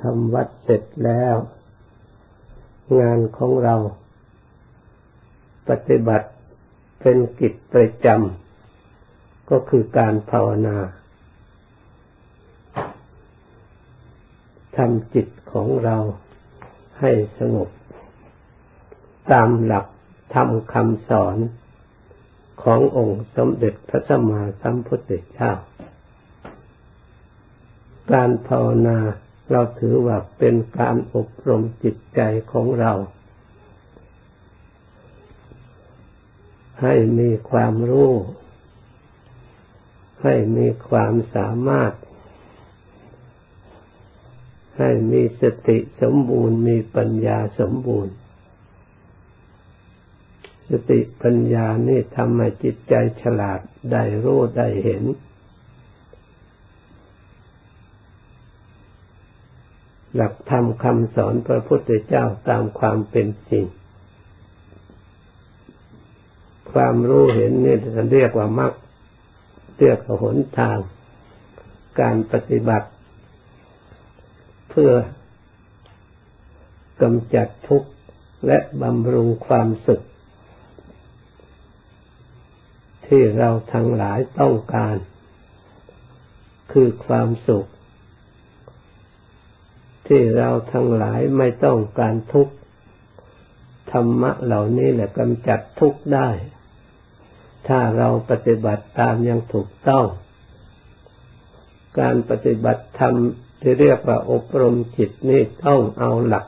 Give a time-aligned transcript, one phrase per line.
[0.00, 1.36] ทำวัดเสร็จแล้ว
[3.00, 3.76] งานของเรา
[5.68, 6.28] ปฏิบัติ
[7.00, 10.76] เป็นกิจประจำก็คือการภาวนา
[14.76, 15.96] ทำจิตของเรา
[17.00, 17.68] ให้สงบ
[19.32, 19.86] ตามหลัก
[20.34, 21.36] ธรรมคำสอน
[22.62, 25.52] ขององค์สมเด็จพระสัมมาสัมพุทธเจ้า
[28.12, 28.98] การภาวนา
[29.50, 32.20] เราถือว่าเป็นการอบรมจิตใจ
[32.52, 32.92] ของเรา
[36.82, 38.12] ให้มีความรู้
[40.22, 41.92] ให้มีความสามารถ
[44.78, 48.14] ให้มีสติสมบูรณ์ มีปัญญาสมบูรณ์
[50.70, 53.60] สติปัญญานี่ทำให้จิตใจฉลาด
[53.92, 55.02] ได้รู้ได้เห็น
[60.18, 63.64] หลักธรรมคำสอนพระพุทธเจ้าตามความเป็นจริง
[66.72, 68.72] ความรู้เห็นนี่จะเรียกว่ามรรค
[69.78, 70.78] เรียกว่าหนทาง
[72.00, 72.88] การปฏิบัติ
[74.70, 74.90] เพื่อ
[77.02, 77.90] กำจัดทุกข์
[78.46, 80.04] และบำรุงความสุข
[83.06, 84.96] ที่เราทั้งหลายต้องการ
[86.72, 87.68] คือความสุข
[90.08, 92.54] ที่เราทั้งหลายไม่ต้องการทุกข์
[93.92, 96.28] ธรรมะเหล่านี้แหละกำจัดทุกข์ได้
[97.68, 100.06] ถ้าเราปฏิบัติตามอย่างถูกต้อง
[102.00, 103.14] การปฏิบัติธรรม
[103.60, 106.46] ที่เรียกว่าอบรมจิตนี่ต้องเอาหลัก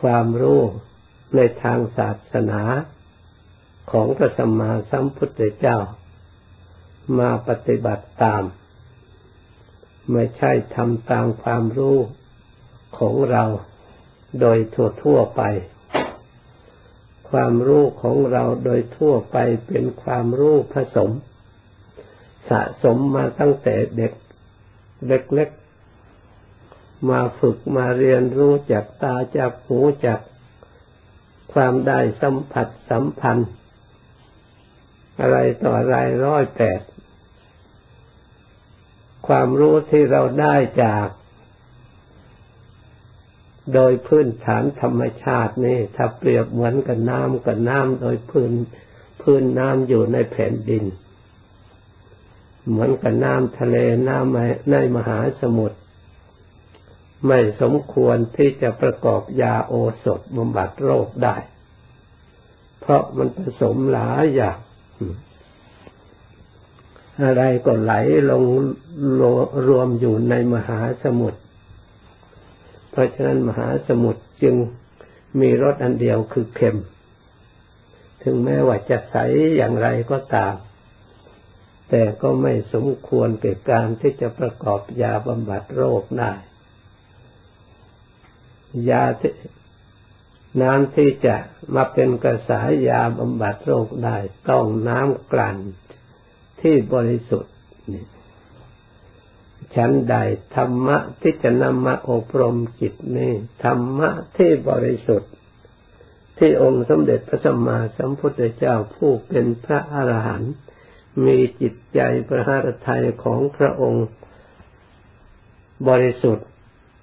[0.00, 0.60] ความรู้
[1.36, 2.62] ในทางศาสนา
[3.92, 5.78] ของพระสัมมาสัมพุทธเจ้า
[7.18, 8.42] มาปฏิบัติตาม
[10.12, 11.98] ไม่ใช่ทำตามความรู้
[13.00, 13.44] ของเรา
[14.40, 15.42] โดยทั่วทั่วไป
[17.30, 21.10] ความรู้ของเราโดยทั่วไปเป็นความรู้ผสม
[22.48, 24.12] สะสมมาตั้งแต่เด็ก
[25.06, 30.20] เล็กๆมาฝึกมาเรียนรู้จากตาจากหูจาก
[31.52, 33.50] ความได้สัมผัสสัมพันธ์
[35.20, 35.96] อะไรต่ออะไร
[36.26, 36.80] ร้อยแปด
[39.26, 41.06] ความรู้ที่เราได้จาก
[43.74, 48.52] โดยพื้นฐานธรรมชาตินี่ถ้าเปรียบเหมือนกับน้ำกับน้ำโดยพื้น
[49.22, 50.84] พื้นน้ำอยู่ในแผ่นดิน
[52.68, 53.76] เหมือนกับน้ำทะเล
[54.08, 55.78] น้ำในมหาสมุทร
[57.26, 61.36] ไม่สมควรที่จะประกอบยาโอสถบำบัดโรคได้
[62.80, 64.58] เพราะมันผสมหลายอย่าง
[67.24, 67.92] อะไรก็ไหล
[68.30, 68.44] ลง
[69.68, 71.39] รวมอยู่ในมหาสมุทร
[72.90, 74.56] เพราะฉะนั้นมหาสมุทรจึง
[75.40, 76.78] มีรสอันเดียวคือเค็ม
[78.22, 79.16] ถึงแม้ว่าจะใส
[79.56, 80.54] อย่างไรก็ตาม
[81.90, 86.32] แต่ก็ไม่สมควรเกิดการที่จะประกอบยาบำบัดโรคได้
[88.90, 89.32] ยาที่
[90.62, 91.36] น้ำที่จะ
[91.74, 94.16] มาเป็นกระสายยาบำบัดโรคได้
[94.50, 95.56] ต้องน้ำกลั่น
[96.60, 97.54] ที่บริสุทธิ์
[99.74, 100.16] ชั้นใด
[100.56, 103.32] ธรรมะที่จะนำมาอบรมจิตนี่
[103.64, 105.32] ธรรมะที่บริสุทธิ์
[106.38, 110.54] ที่องค์สมเด็จพระสัมมาสัมพุทธเจ้าผู้เป็นพระอรหันต์
[111.26, 114.06] มีจิตใจประหารไทยของพระองค์
[115.88, 116.48] บริสุทธิ์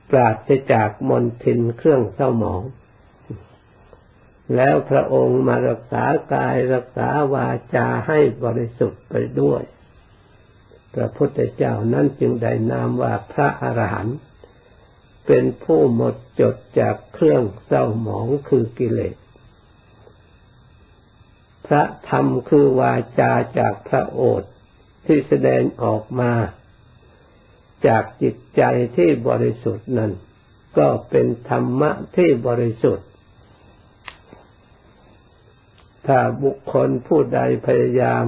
[0.10, 2.64] ปราศจากมนทินเครื่องเศร้าหมอง
[4.56, 9.62] แล้วพระองค์มารักษากายรักษาวาจาให้บริสุทธิ์ไปด้วย
[10.98, 14.18] พระพุทธเจ้านั้นจึงได้นามว่าพระอรหันต์
[15.28, 19.16] เป็นผู้หมดจดจากเครื่องเศร้าหมองคือกิเลส
[21.68, 24.52] พระธรรมคือวาจาจากพระโอษฐ์
[25.06, 26.34] ที่แสดงออกมา
[27.88, 28.62] จากจิตใจ
[28.98, 30.12] ที่บริสุทธิ์นั้น
[30.78, 33.08] ก็เป็นธรรมะที่บริสุทธิ์
[36.08, 38.24] ถ้าบุคคลผู้ใดพยายาม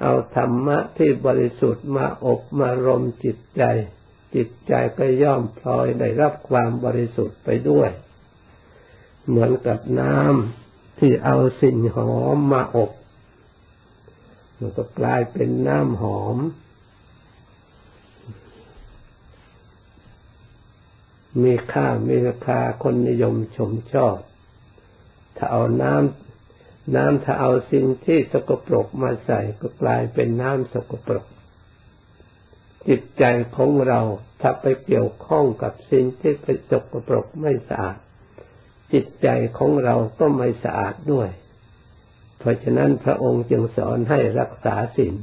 [0.00, 3.62] เอาธรรมะที่บริสุทธิ์มาอบมารมจิตใจ
[4.34, 7.90] จิตใจก็ย่อมพลอยได้รับความบริสุทธิ์ไปด้วย
[9.26, 12.90] เหมือนกับน้ำที่เอาสิ่งหอมมาอบ
[14.58, 16.36] มันก็กลายเป็นน้ำหอม
[21.42, 24.16] มีค่ามีราคาคนนิยมชมชอบ
[25.36, 26.23] ถ้าเอาน้ำ
[26.96, 31.26] น้ำถ้าเอาสิ่งที่สกปรกมาใส่ก็กลายเป็นน้ำสกปรก
[32.88, 33.24] จิตใจ
[33.56, 34.00] ของเรา
[34.40, 37.98] ถ้าไปเกี่ยวข้องกับสิ่งที่ไปจกปรกไม่สะอาด
[38.92, 39.28] จิตใจ
[39.58, 41.28] ของเราก็ไม่สะอาดด้วย
[42.38, 45.16] เพราะฉะนั้นพระองค์จึงสอนให้รักษาศีล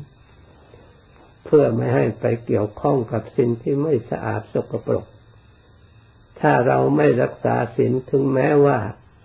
[1.45, 5.05] เพื่อไม่ให้ไปเกี่ยวข้องกับสิ่งที่ไม่สะอาดสกปรก
[6.39, 8.79] ถ้าเราไม่รักษาศีลถึงแม้ว่า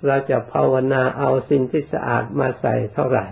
[0.07, 3.27] เราจะภาวนาเอาสิ่งที่สะอาดมาใส่เท่าไหร่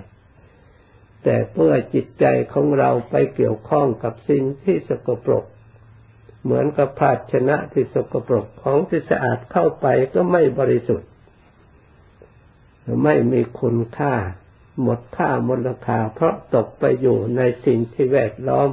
[1.22, 5.44] แต่เมื่อจิตใจของเราไปเกี่ยวข้องกับสิ่งที่สกปรก
[6.44, 11.11] เหมือนกับภาชนะที่สกปรกของที่สะอาดเข้าไปก็ไม่บริสุทธิ์
[13.05, 14.14] ไม่มีคุณค่า
[14.82, 18.69] หมดค่าหมดราคา เพราะตกไปอยู่ในสิ่งที่แวดล้อม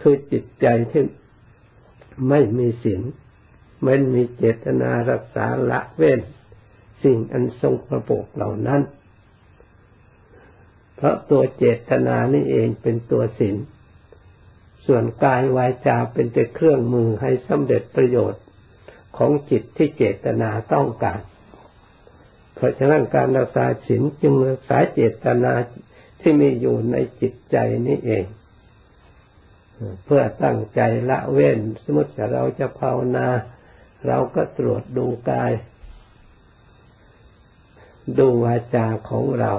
[0.00, 1.02] คือจิตใจที่
[2.28, 3.02] ไม่มีศีล
[3.84, 6.20] ไม่มีเจตนารักษาละเว้น
[7.02, 8.82] สิ่งอันทรงประโปกเหล่านั้น
[10.96, 13.56] เพราะตัวเจตนานี่เองเป็นตัวศีล
[14.86, 18.42] ส่วนกายวายจาเป็นแต่เครื่องมือให้สำเร็จประโยชน์
[19.16, 21.20] ของจิตที่เจตนาต้องการ
[22.54, 25.52] เพราะฉะนั้นการรักษาศีลจึงรักษาเจตนา
[26.20, 27.56] ที่มีอยู่ในจิตใจ
[27.86, 28.24] นี่เอง
[30.04, 30.80] เพื่อตั้งใจ
[31.10, 33.26] ละเว้น สมมติเราจะภาวนา
[34.06, 35.52] เราก็ตรวจดูกาย
[38.18, 39.52] ดูวาจาของเรา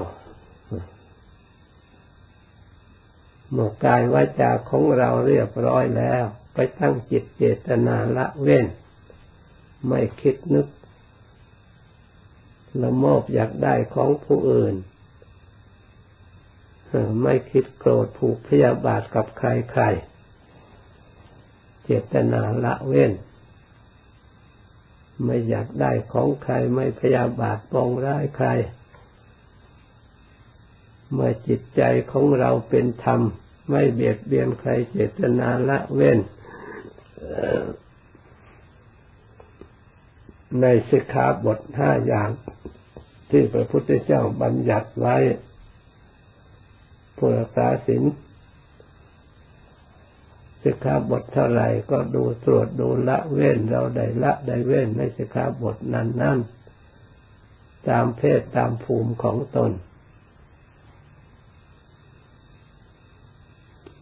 [3.52, 6.24] เมื่อกายวาจาของเราเรียบร้อยแล้ว
[6.54, 8.66] ไปตั้งจิตเจตนาละเว้น
[9.88, 10.68] ไม่คิดนึก
[12.82, 14.74] ละโมบอยากได้ของผู้อื่น
[17.22, 19.82] ไม่คิดโกรธผูกพยาบาทกับใครใคร
[21.84, 23.12] เจตนาละเว้น
[25.24, 28.48] ไม่อยากได้ของใครไม่พยาบาทปองร้ายใคร
[31.12, 31.82] เมื่อจิตใจ
[32.12, 33.20] ของเราเป็นธรรม
[33.70, 36.18] ไม่เบียดเบียนใครเจตนาละเว้น
[40.60, 42.30] ในสิกขาบทห้าอย่าง
[43.30, 45.16] ที่พระพุทธเจ้าบัญญัติไว้
[47.16, 48.02] ผู้รักษาศีล
[50.62, 56.38] สิกขาบทเท่าไหร่ก็ดูตรวจดูละเว้นเราได้ละได้เว้นในสิกขาบทนั้นนั่น
[57.88, 59.72] ตามเพศตามภูมิของตน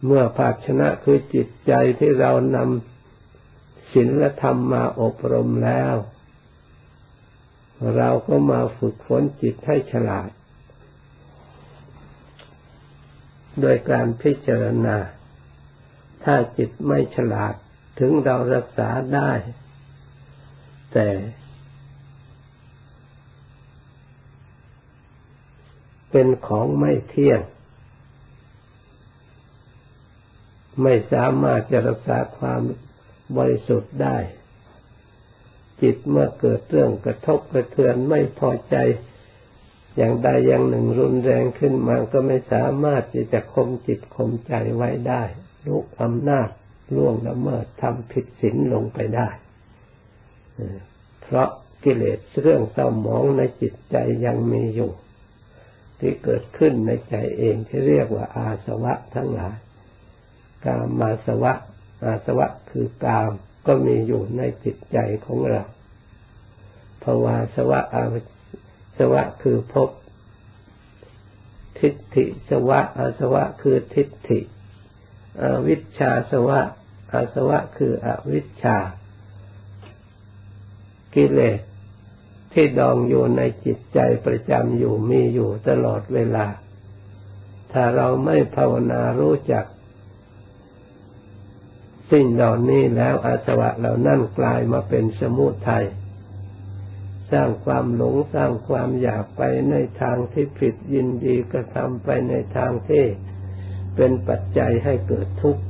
[0.05, 5.95] เมื่อภาชนะคือจิตใจที่เรานำศีลธรรมมาอบรมแล้ว
[7.95, 10.29] เราก็มาฝึกฝนจิตให้ฉลาด
[13.61, 14.97] โดยการพิจารณา
[16.23, 17.53] ถ้าจิตไม่ฉลาด
[17.99, 19.31] ถึงเรารักษาได้
[20.93, 21.09] แต่
[26.11, 27.41] เป็นของไม่เที่ยง
[30.81, 32.61] ไม่สามารถจะรักษาความ
[33.37, 34.17] บริสุทธิ์ได้
[35.81, 38.75] จิตเมื่อเกิดเรื่องกระทบกระเทือนไม่พอใจ
[39.97, 45.23] อย่างใดอย่างหนึ่งรุนแรงขึ้นมาก็ไม่สามารถที่จะคมจิตคมใจไว้ได้
[45.67, 46.49] ลุกอำนาจ
[46.95, 49.29] ล่วงละเมิดทำผิดศีลลงไปได้
[51.21, 51.49] เพราะ
[51.83, 54.91] กิเลสเรื่องเศร้าหมองในจิตใจยังมีอยู่
[55.99, 59.55] ที่เกิดขึ้นในใจเองที่เรียกว่าอาสวะทั้งหลาย
[60.65, 61.53] กามาสวะ
[62.05, 63.31] อาสวะคือกาม
[63.67, 65.63] ก็มีอยู่ในจิตใจของเรา
[67.03, 68.03] ภาวาสวะอา
[68.97, 69.89] สวะคือพบ
[71.79, 74.39] ทิฏฐิสวะอาสวะคือทิฏฐิ
[75.41, 76.61] อวิชชาสวะ
[77.13, 78.77] อาสวะคืออวิชชา
[81.15, 81.59] กิเลส
[82.53, 86.47] ที่ดองอยู่ในจิตใจประจำอยู่มีอยู่ตลอดเวลา
[87.71, 89.65] ถ้าเราไม่ภาวนารู้จัก
[92.11, 95.85] สิ่งเหล่านี้แล้วอาสวะเหล่านั้นกลายมาเป็นสมุทัย
[97.31, 103.05] สร้างความหลงสร้างความอยากไปในทางที่ผิดยินดีกระทำไปในทางที่
[103.95, 105.63] เป็นปัจจัยให้เกิดทุกข์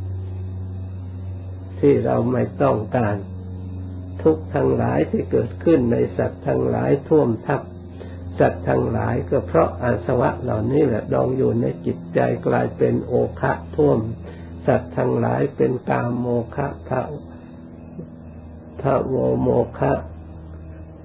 [1.79, 3.15] ที่เราไม่ต้องการ
[4.23, 7.61] ทุกทั้งหลายที่เกิดขึ้นในสัตว์ทั้งหลายท่วมทับ
[8.39, 13.99] สัตว์ทั้งหลายก็เพราะอาสวะเหล่านี้แหละดองอยู่ในจิตใจกลายเป็นโอคะท่วม
[14.67, 17.03] สัตว์ทั้งหลายเป็นกามโมคะพระ
[18.81, 19.93] พระโวโมคะ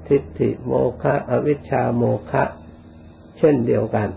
[0.09, 2.45] ทิฏฐิโมคะอวิชชาโมคะ
[3.39, 4.09] เช่นเดียวกัน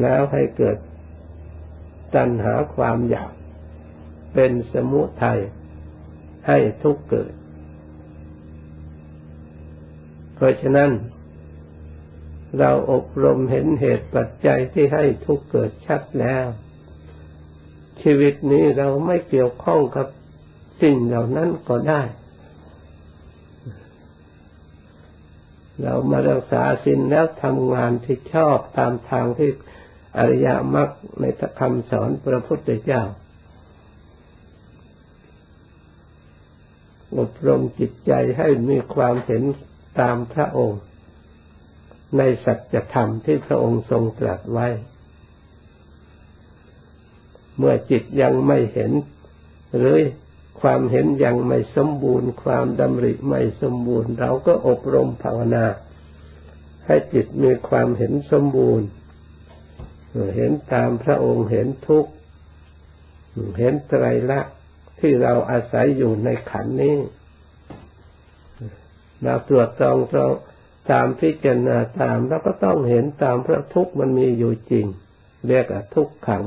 [0.00, 0.76] แล้วให้เกิด
[2.14, 3.32] ตัณหาความอยาก
[4.34, 5.40] เป็นสมุทัย
[6.46, 7.32] ให้ทุกเกิด
[10.34, 10.90] เพราะฉะนั้น
[12.58, 16.46] เราอบรมเห็นเหตุปัจจัยที่ให้ทุกเกิดชัดแล้ว
[18.02, 20.06] ชีวิตนี้เราไม่เกี่ยวข้องกับ
[20.82, 22.02] สิ่งเหล่านั้นก็ได้
[25.82, 29.50] เรามารักษาศีลแล้วทำงานที่ชอบตามทางที่
[30.18, 31.24] อริยมรรคใน
[31.60, 33.02] คำสอนพระพุทธเจ้า
[37.18, 39.42] อบรมจิตใจให้มีความเห็น
[40.00, 40.80] ตามพระองค์
[42.16, 44.68] ในสัจธรรมที่พระองค์ทรงตรัสไว้
[47.58, 48.92] เมื่อจิตยังไม่เห็น
[49.76, 49.98] หรือ
[50.60, 55.66] ความเห็นยังไม่สมบูรณ์ ความดำริไม่สมบูรณ์ เราก็อบรมภาวนา
[56.86, 58.86] ให้จิตมีความเห็นสมบูรณ์
[60.36, 62.10] เห็นตามพระองค์เห็นทุกข์
[63.58, 64.54] เห็นไตรลักษณ์
[65.00, 66.96] ที่เราอาศัยอยู่ในขันนี้
[69.22, 70.26] เราตรวจตรองเรา
[70.90, 74.86] ตามพิจารณาตามแล้วก็ต้องเห็นตามพระทุกข์มันมีอยู่จริง
[75.48, 76.44] เรียกว่าทุกขัง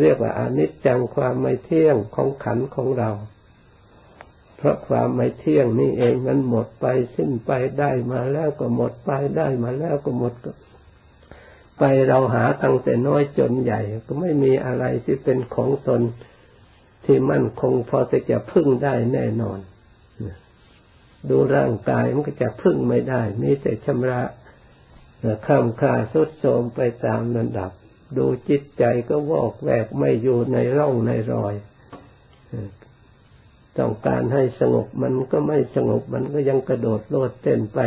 [0.00, 3.10] เรียกว่าอนิจจังความไม่เที่ยงของขันของเรา
[4.56, 10.50] เพราะความไม่เที่ยงนี่เองมันหมดไปสิ้นไปได้มาแล้วก็หมดไปได้มาแล้วก็หมดก็
[11.78, 16.00] ไปเราหาตั้งแต่น้อยจนใหญ่ ก็ไม่มีอะไรที่เป็นของตน
[17.04, 17.98] ที่มั่นคงพอ
[18.30, 19.58] จะพึ่งได้แน่นอน
[21.28, 24.20] ดูร่างกายมันก็จะพึ่งไม่ได้ มีแต่ชำระ
[25.46, 27.70] ข้ามค่าสุดโทมไปตามระดับ
[28.16, 31.54] ดูจิตใจก็วอกแวกไม่อยู่ในร่องในรอย
[33.78, 37.78] ต้องการให้สงบมันก็ไม่สงบมันก็ยังกระโดดโลดเต้นไป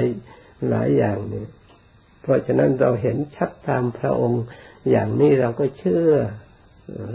[0.69, 1.46] หลายอย่างนี่
[2.21, 4.43] เพราะฉะนั้นเราเห็นชัดตามพระองค์
[4.89, 6.11] อย่างนี้เราก็เชื่อ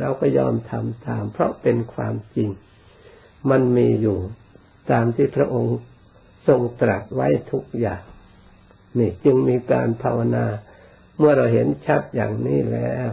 [0.00, 2.50] เราก็ยอมทำตาม เพราะเป็นความจริง
[3.50, 4.18] มันมีอยู่
[4.90, 5.76] ตามที่พระองค์
[6.48, 8.02] ทรงตรัสไว้ทุกอย่าง
[8.98, 10.46] นี่จึงมีการภาวนา
[11.18, 13.10] เมื่อเราเห็นชัดอย่างนี้แล้ว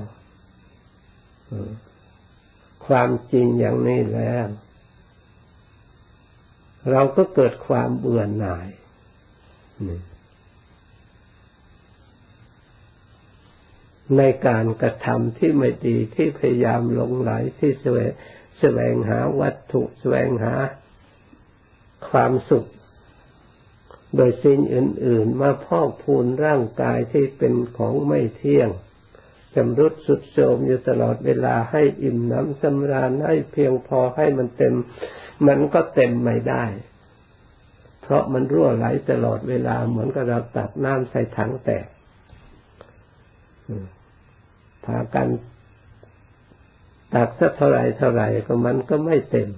[2.87, 4.45] ความจริงอย่างนี้แล้ว
[6.91, 8.67] เราก็เกิดความเบื่อหน่าย
[14.17, 18.11] ในการกระทำที่ไม่ดีที่พยายามหลงไหลที่แสวง
[18.59, 20.53] แสวงหาวัตถุแสวงหา
[22.09, 22.67] ความสุข
[24.15, 28.69] โดยสิ่งอื่น ๆ มาพอกพูนร่างกายที่เป็นของไม่เที่ยง
[29.55, 34.75] จำรุดสุดโทมอยู่ตลอดเวลาให้อิ่มน้ำสำราญให้เพียงพอให้มันเต็ม
[35.47, 36.65] มันก็เต็มไม่ได้
[38.01, 41.85] เพราะมันรั่วไหลตลอดเวลาเหมือนกับเราตักน้ำใส่ถังแตก
[44.85, 45.27] พากัน
[47.13, 49.49] ตักสักเท่าไรเท่าไรก็มันก็ไม่เต็ม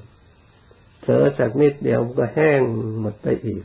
[1.00, 2.62] เผลอสักนิดเดียวก็แห้ง
[3.00, 3.63] หมดไปอีก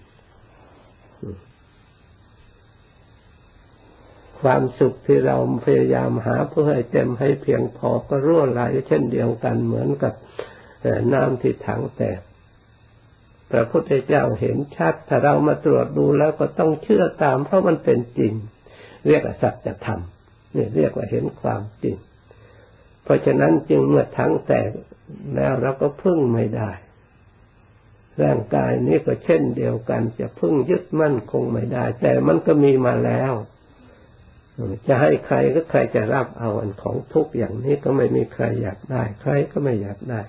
[4.41, 5.37] ความสุขที่เรา
[5.67, 10.15] พยายามหาเพื่อให้เต็มให้เพียงพอก็รั่วไหลเช่นเดียวกันเหมือนกับ
[11.13, 12.21] น้ำที่ถังแตก
[13.51, 18.33] พระพุทธเจ้าเห็นชัดถ้าเรามาตรวจดูแล้วก็ต้องเชื่อตามเพราะมันเป็นจริง
[19.07, 20.03] เรียกสัจธรรม
[20.57, 21.97] นี่เรียกว่าเห็นความจริง
[23.03, 24.71] เพราะฉะนั้นจึงเมื่อถังแตก
[25.37, 26.71] แล้วเราก็พึ่งไม่ได้
[28.23, 33.33] ร่างกายนี้ก็เช่นเดียวกัน จะพึ่งยึดมั่นคงไม่ได้ แต่มันก็มีมาแล้ว
[34.87, 40.21] จะให้ใครก็ใครจะรับเอาอันของทุกอย่างนี้ก็ไม่มีใครอยากได้ ใครก็ไม่อยากได้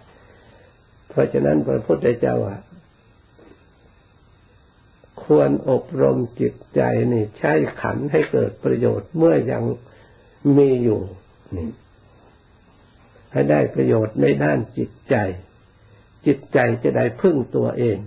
[1.09, 2.61] เพราะฉะนั้นพระพุทธเจ้าอะ
[5.23, 6.81] ควรอบรมจิตใจ
[7.13, 9.63] นี่ใช้ขันให้เกิดประโยชน์เมื่อยัง
[10.57, 11.01] มีอยู่
[11.57, 11.69] นี่
[13.31, 15.15] ให้ได้ประโยชน์ในด้านจิตใจ
[16.25, 17.97] จิตใจจะได้พึ่งตัวเอง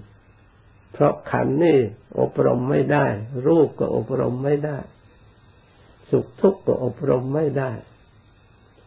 [0.92, 1.78] เพราะขันนี่
[2.20, 3.06] อบรมไม่ได้
[3.46, 4.78] รูปก็อบรมไม่ได้
[6.10, 7.72] สุขทุกข์ก็อบรมไม่ได้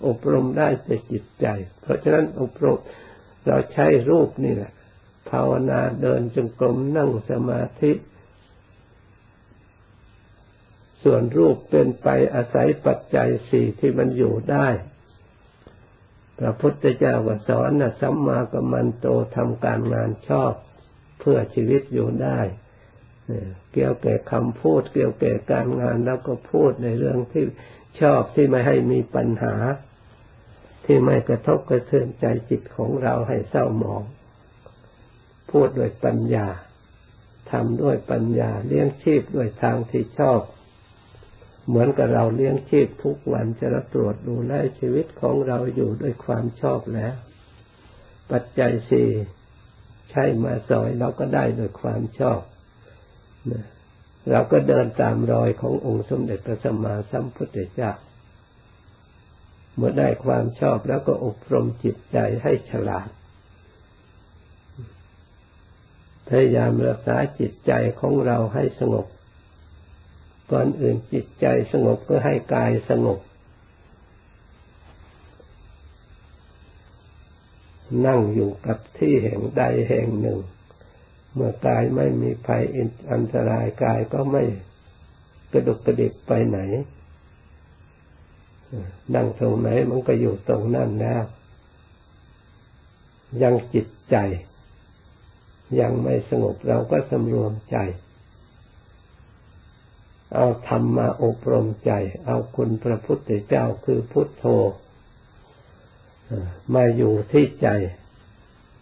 [0.07, 1.47] อบรมได้แต่จิตใจ
[1.81, 2.77] เพราะฉะนั้นอบรม
[3.47, 4.71] เราใช้รูปนี่แหละ
[5.29, 7.91] ภาวนาเดินจงกรมนั่งสมาธิ
[11.07, 14.67] ส่วนรูปเป็นไปอาศัยปัจจัยสี่ที่มันอยู่ได้
[16.39, 20.53] พระพุทธเจ้าก็สอนนะสัมมากัมมันโตทำการงานชอบ
[21.19, 22.39] เพื่อชีวิตอยู่ได้
[23.73, 27.45] เกี่ยวแก่คำพูด เกี่ยวแก่การงานแล้วก็พูดในเรื่องที่
[28.01, 29.55] ชอบที่ไม่ให้มีปัญหา
[30.85, 34.03] ที่ไม่กระทบกระเทือนใจจิตของเราให้เศร้าหมอง
[35.51, 36.47] พูดด้วยปัญญา
[37.51, 40.39] ทำด้วยปัญญาเลี้ยงชีพด้วยทางที่ชอบ
[41.67, 47.15] เหมือนกับเราเลี้ยงชีพทุกวันจะรับตรวจดูแลชีวิตของเราอยู่ด้วยความชอบแล้ว
[48.31, 49.09] ปัจจัยสี่
[50.09, 52.41] ใช้มาสอยเราก็ได้ด้วยความชอบ
[54.31, 57.91] เราก็เดินตามรอยขององค์สมเด็จพระสัมมาสัมพุทธเจ้า
[59.75, 63.09] เมื่อได้ความชอบแล้วก็อบรมจิตใจให้ฉลาด
[66.27, 69.05] พยายามรักษาจิตใจของเราให้สงบ
[70.51, 73.19] ก่อนอื่นจิตใจสงบก็ให้กายสงบ
[78.05, 80.39] นั่งอยู่กับที่แห่งใดแห่งหนึ่ง
[81.33, 82.63] เมื่อกายไม่มีภัย
[83.11, 84.43] อันตรายกายก็ไม่
[85.51, 86.59] กระดุกกระดิกไปไหน
[89.15, 91.23] นั่งตรงไหนมันก็อยู่ตรงนั่นแล้ว
[93.43, 94.17] ยังจิตใจ
[95.79, 97.77] ยังไม่สงบเราก็สำรวมใจ
[100.35, 101.91] เอาธรรมมาอบรมใจ
[102.25, 104.45] เอาคุณพระพุทธเจ้าคือพุทโธ
[106.73, 107.69] มาอยู่ที่ใจ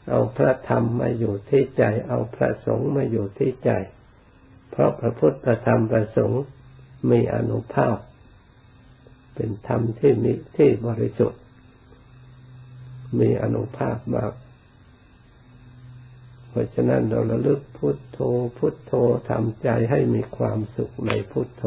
[0.10, 3.72] เอาพระธรรมมาอยู่ที่ใจ เอาพระสงฆ์มาอยู่ที่ใจ
[4.72, 6.44] เพราะพระพุทธธรรมประสงค์
[7.10, 7.98] มีอนุภาพ
[9.36, 11.42] เป็นธรรมที่มีที่บริสุทธิ์
[13.20, 14.34] มีอนุภาพมาก
[16.54, 18.20] เพราะฉะนั้นเราระลึกพุทโธ
[18.58, 18.94] พุทโธ
[19.30, 21.64] ทำใจให้มีความสุขในพุทโธ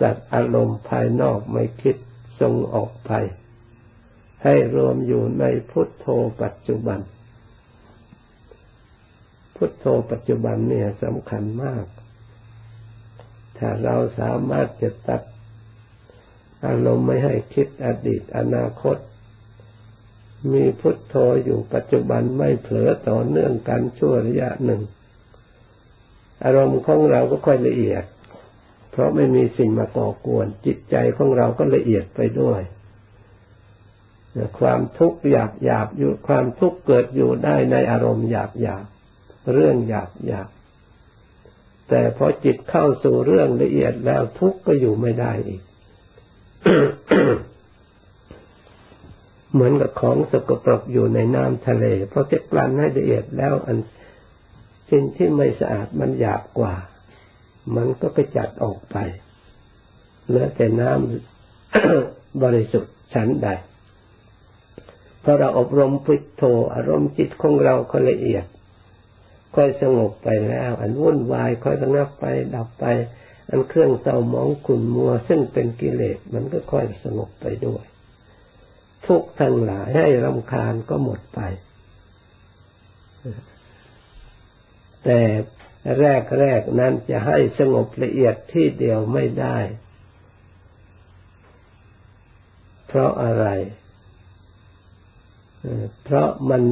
[0.00, 1.96] ตัดอารมณ์ภายนอกไม่คิด
[2.40, 3.10] ทรงออกไป
[4.44, 6.06] ให้รวมอยู่ในพุทโธ
[6.42, 7.00] ปัจจุบัน
[9.56, 11.86] พุทโธปัจจุบันเนี่ยสำคัญมาก
[13.58, 15.22] ถ้าเราสามารถจะตัด
[16.66, 18.96] อารมณ์ไม่ให้คิดอดีตอนาคต
[20.52, 21.14] มีพุทโธ
[21.44, 24.82] อยู่ปัจจุบันไม่เผลอต่อเนื่องกันชั่วระยะหนึ่ง
[26.44, 28.04] อารมณ์ของเราก็ค่อยละเอียด
[28.90, 32.60] เพราะไม่มีสิ่งมาก่อกวน จิตใจของเราก็ละเอียดไปด้วย
[34.58, 38.84] ความทุกข์หยาบหยาบอยู่ความทุกข์เกิดอยู่ได้ในอารมณ์หยาบหยาบ
[39.52, 40.48] เรื่องหยาบหยาบ
[41.88, 45.62] แต่พอจิตเข้าสู่เรื่องละเอียดแล้วทุกข์ก็อยู่ไม่ได้อีก
[49.52, 53.78] เหมือนกับของสกปรกอยู่ในน้ำทะเลพอจะกลั่นให้ละเอียดแล้วอัน
[54.90, 56.74] สิ่งที่ไม่สะอาดมันหยาบกว่า
[57.76, 58.96] มันก็ไปจัดออกไป
[60.26, 63.48] เหลือแต่น้ำบริสุทธิ์ชั้นใด
[65.22, 66.42] พอเราอบรมพุทโธ
[66.74, 68.44] อารมณ์จิตของเราก็ละเอียด
[69.56, 72.84] ค่อยสงบไปแล้ว อันวุ่นวายค่อยระงับไปดับไป
[73.50, 77.84] อันเครื่องเศร้ามองขุ่นมัว ซึ่งเป็นกิเลสมันก็ค่อยสงบไปด้วย
[79.08, 81.40] ทุกทั้งหลายให้รำคาญก็หมดไป
[85.04, 85.20] แต่
[86.00, 89.58] แรกแรกนั้นจะให้สงบละเอียดที่เดียวไม่ได้
[92.86, 93.46] เพราะอะไร
[96.04, 96.62] เพราะมัน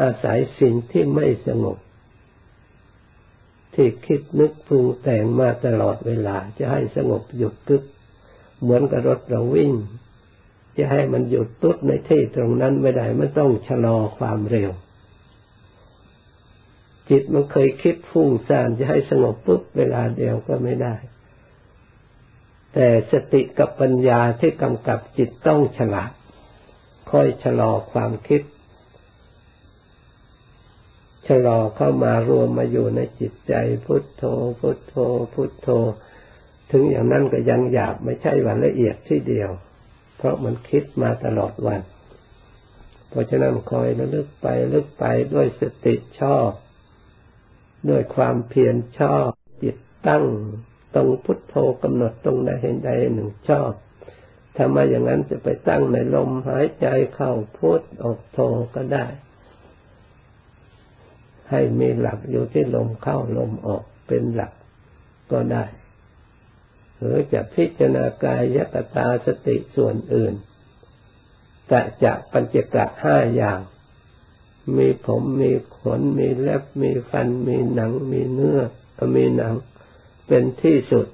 [0.00, 1.78] อาศัยสิ่งที่ไม่สงบ
[3.74, 7.82] ที่คิดนึกปรุงแต่งมาตลอดเวลา จะให้สงบหยุดตึ๊บ
[8.60, 9.72] เหมือนกับรถเราวิ่ง
[10.78, 14.70] จะให้มันหยุดตุ๊ดในที่ตรงนั้นไม่ได้มันต้องชะลอความเร็ว
[17.08, 20.94] จิตมันเคยคิดฟุ้งซ่านจะให้สงบปุ๊บเวลาเดียวก็ไม่ได้
[22.74, 26.10] แต่สติกับปัญญาที่กำกับจิตต้องฉลาด
[27.10, 28.42] ค่อยชะลอความคิด
[31.28, 33.54] ชะลอเข้ามารวมมาอยู่ในจิตใจ
[33.86, 34.22] พุทโธ
[34.60, 34.94] พุทโธ
[35.34, 35.68] พุทโธ
[36.70, 39.50] ถึงอย่างนั้นก็ยังหยาบไม่ใช่วันละเอียดที่เดียว
[40.18, 41.80] เพราะมันคิดมาตลอดวัน
[43.08, 45.04] เพราะฉะนั้นคอยระลึกไปลึกไป
[45.34, 46.50] ด้วยสติชอบ
[47.90, 49.28] ด้วยความเพียรชอบ
[49.62, 49.76] จิต
[50.08, 50.24] ตั้ง
[50.94, 53.72] ตรงพุทโธกำหนดตรงใดเห็นใดหนึ่งชอบ
[54.56, 58.38] ถ้ามาอย่างนั้นจะไปตั้งในลมหายใจเข้าพุทออกโธ
[58.74, 59.06] ก็ได้
[61.50, 64.52] ให้มีหลักอยู่ที่ลมเข้าลมออกเป็นหลัก
[65.32, 65.64] ก็ได้
[67.00, 70.34] หรือจะพิจารณากายกตาสติส่วนอื่น
[71.68, 73.60] แต่จะปัญจกะห้าอย่าง
[74.76, 78.60] มีผมมีขนมีเล็บมีฟันมีหนัง มีเนื้อ
[79.16, 79.54] มีหนัง
[80.26, 81.06] เป็นที่สุด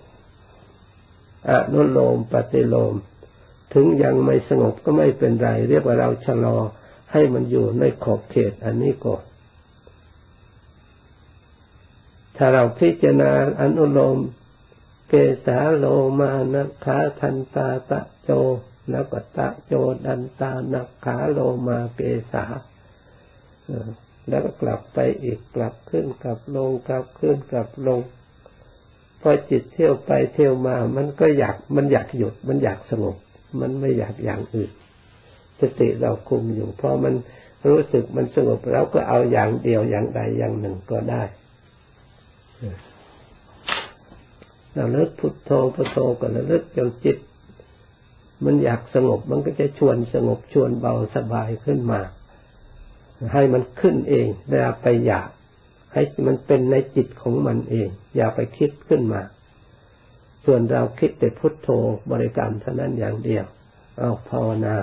[1.51, 2.95] อนุโลมปฏิโลม
[3.75, 6.57] ถึงยังไม่สงบก็ไม่เป็นไร เรียกว่าเราชะลอ
[7.13, 9.25] ให้มันอยู่ในขอบเขตอันนี้ก่อน
[12.37, 14.19] ถ้าเราพิจารณาอนุโลม
[15.47, 15.85] สาโล
[16.21, 18.31] มานะขาทันตาตะโจ
[18.91, 19.73] แล้วก็ตะโจ
[20.07, 22.01] ดันตานักขาโลมาเก
[22.33, 22.45] สา
[24.29, 28.01] แล้วก็กลับไปอีกกลับขึ้นกลับลงกลับขึ้นกลับลง
[29.21, 33.17] พอจิตเที่ยวไปเที่ยวมา มันก็อยากมันอยากหยุด มันอยากสงบ
[33.61, 34.71] มันไม่อยากอย่างอื่น
[35.61, 37.15] สติเราคุมอยู่พอมัน
[37.69, 41.23] รู้สึกมันสงบเราก็เอาอย่างเดียวอย่างใดอย่างหนึ่งก็ได้
[44.77, 47.19] ราเลิกพุทโธพุทโธก็ระลึกจนจิต
[48.45, 52.01] มันอยากสงบมันก็จะชวนสงบชวนเบาสบายขึ้นมา
[53.33, 55.29] ให้มันขึ้นเองอย่าไปอยาก
[55.93, 59.23] ให้มันเป็นในจิตของมันเอง อย่าไปคิดขึ้นมา
[60.45, 61.69] ส่วนเราคิดแต่พุทโธ
[62.11, 63.45] บริกรรมเท่านั้นอย่างเดียว
[63.99, 64.77] เอาภาวนา